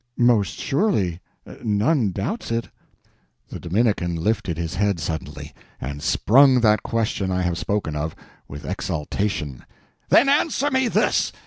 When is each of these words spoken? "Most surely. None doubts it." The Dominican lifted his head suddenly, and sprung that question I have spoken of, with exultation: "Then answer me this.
"Most 0.17 0.55
surely. 0.57 1.21
None 1.63 2.11
doubts 2.11 2.49
it." 2.51 2.69
The 3.49 3.59
Dominican 3.59 4.15
lifted 4.15 4.57
his 4.57 4.73
head 4.73 4.99
suddenly, 4.99 5.53
and 5.79 6.01
sprung 6.01 6.61
that 6.61 6.81
question 6.81 7.29
I 7.31 7.43
have 7.43 7.59
spoken 7.59 7.95
of, 7.95 8.15
with 8.47 8.65
exultation: 8.65 9.63
"Then 10.09 10.27
answer 10.27 10.71
me 10.71 10.87
this. 10.87 11.31